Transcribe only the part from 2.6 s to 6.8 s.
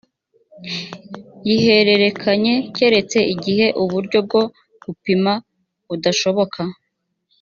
keretse igihe uburyo bwo gupima budashoboka